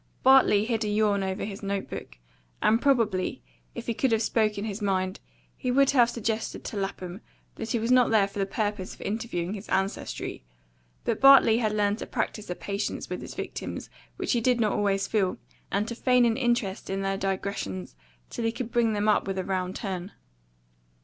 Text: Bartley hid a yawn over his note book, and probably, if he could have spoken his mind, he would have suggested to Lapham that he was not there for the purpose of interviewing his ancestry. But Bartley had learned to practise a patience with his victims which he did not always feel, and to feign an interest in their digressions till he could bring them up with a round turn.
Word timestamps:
Bartley 0.23 0.65
hid 0.65 0.83
a 0.83 0.87
yawn 0.87 1.21
over 1.21 1.43
his 1.45 1.61
note 1.61 1.87
book, 1.87 2.17
and 2.59 2.81
probably, 2.81 3.43
if 3.75 3.85
he 3.85 3.93
could 3.93 4.11
have 4.11 4.23
spoken 4.23 4.65
his 4.65 4.81
mind, 4.81 5.19
he 5.55 5.69
would 5.69 5.91
have 5.91 6.09
suggested 6.09 6.63
to 6.63 6.75
Lapham 6.77 7.21
that 7.53 7.69
he 7.71 7.77
was 7.77 7.91
not 7.91 8.09
there 8.09 8.27
for 8.27 8.39
the 8.39 8.47
purpose 8.47 8.95
of 8.95 9.01
interviewing 9.01 9.53
his 9.53 9.69
ancestry. 9.69 10.43
But 11.03 11.21
Bartley 11.21 11.59
had 11.59 11.73
learned 11.73 11.99
to 11.99 12.07
practise 12.07 12.49
a 12.49 12.55
patience 12.55 13.11
with 13.11 13.21
his 13.21 13.35
victims 13.35 13.91
which 14.17 14.31
he 14.31 14.41
did 14.41 14.59
not 14.59 14.71
always 14.73 15.05
feel, 15.05 15.37
and 15.71 15.87
to 15.87 15.93
feign 15.93 16.25
an 16.25 16.35
interest 16.35 16.89
in 16.89 17.01
their 17.03 17.15
digressions 17.15 17.95
till 18.31 18.45
he 18.45 18.51
could 18.51 18.71
bring 18.71 18.93
them 18.93 19.07
up 19.07 19.27
with 19.27 19.37
a 19.37 19.43
round 19.43 19.75
turn. 19.75 20.13